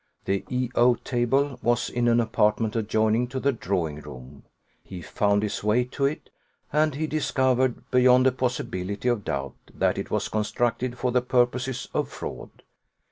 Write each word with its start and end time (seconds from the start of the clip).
The 0.25 0.43
E 0.49 0.71
O 0.73 0.95
table 0.95 1.59
was 1.61 1.87
in 1.87 2.07
an 2.07 2.19
apartment 2.19 2.75
adjoining 2.75 3.27
to 3.27 3.39
the 3.39 3.51
drawing 3.51 3.97
room: 4.01 4.41
he 4.83 4.99
found 4.99 5.43
his 5.43 5.63
way 5.63 5.83
to 5.83 6.05
it; 6.05 6.31
and 6.73 6.95
he 6.95 7.05
discovered, 7.05 7.87
beyond 7.91 8.25
a 8.25 8.31
possibility 8.31 9.07
of 9.09 9.23
doubt, 9.23 9.53
that 9.71 9.99
it 9.99 10.09
was 10.09 10.27
constructed 10.27 10.97
for 10.97 11.11
the 11.11 11.21
purposes 11.21 11.87
of 11.93 12.09
fraud. 12.09 12.49